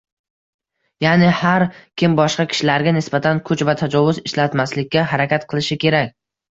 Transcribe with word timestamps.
ya’ni 1.05 1.29
har 1.41 1.65
kim 2.03 2.17
boshqa 2.21 2.47
kishilarga 2.55 2.95
nisbatan 2.99 3.45
kuch 3.51 3.67
va 3.71 3.79
tajovuz 3.85 4.25
ishlatmaslikka 4.33 5.09
harakat 5.15 5.49
qilishi 5.55 5.85
kerak. 5.87 6.17